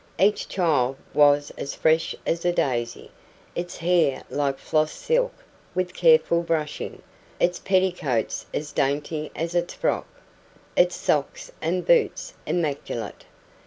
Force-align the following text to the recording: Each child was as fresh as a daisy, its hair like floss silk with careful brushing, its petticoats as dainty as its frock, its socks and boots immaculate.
Each 0.17 0.47
child 0.47 0.95
was 1.13 1.51
as 1.59 1.75
fresh 1.75 2.15
as 2.25 2.43
a 2.43 2.51
daisy, 2.51 3.11
its 3.53 3.77
hair 3.77 4.23
like 4.31 4.57
floss 4.57 4.91
silk 4.91 5.31
with 5.75 5.93
careful 5.93 6.41
brushing, 6.41 7.03
its 7.39 7.59
petticoats 7.59 8.47
as 8.51 8.71
dainty 8.71 9.29
as 9.35 9.53
its 9.53 9.75
frock, 9.75 10.07
its 10.75 10.95
socks 10.95 11.51
and 11.61 11.85
boots 11.85 12.33
immaculate. 12.47 13.25